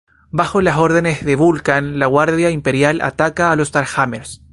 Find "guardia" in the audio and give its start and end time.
2.07-2.49